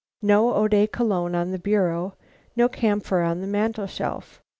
[0.23, 2.15] No eau de Cologne on the bureau,
[2.55, 4.41] no camphor on the mantel shelf.